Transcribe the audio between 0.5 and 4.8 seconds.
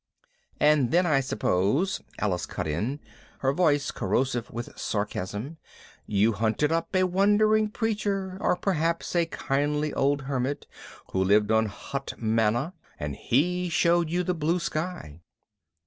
"And then I suppose," Alice cut in, her voice corrosive with